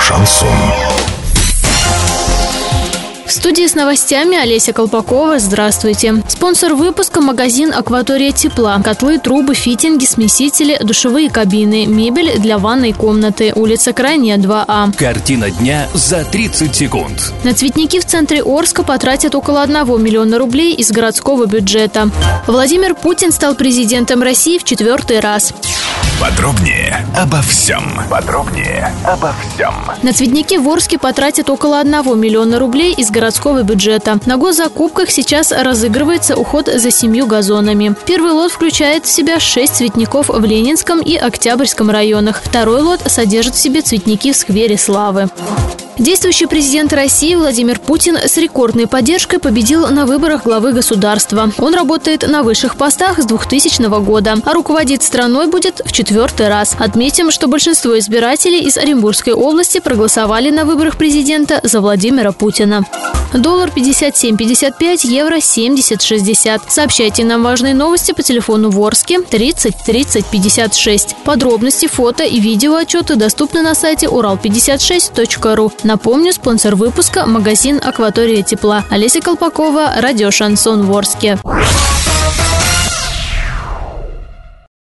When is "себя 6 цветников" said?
39.10-40.28